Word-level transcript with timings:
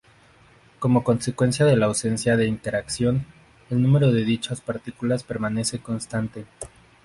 Como 0.79 1.03
consecuencia 1.03 1.63
de 1.63 1.75
la 1.77 1.85
ausencia 1.85 2.35
de 2.35 2.47
interacción, 2.47 3.23
el 3.69 3.83
número 3.83 4.11
de 4.11 4.23
dichas 4.25 4.59
partículas 4.59 5.21
permanece 5.23 5.77
constante. 5.77 6.45